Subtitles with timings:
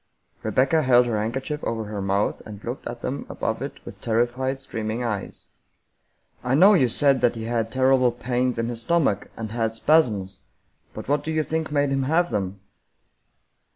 [0.41, 4.59] Rebecca held her handkerchief over her mouth, and looked at them above it with terrified,
[4.59, 5.45] streaming eyes."
[6.43, 9.75] I know you said that he had terrible pains in his stom ach, and had
[9.75, 10.41] spasms,
[10.95, 12.61] but what do you think made him have them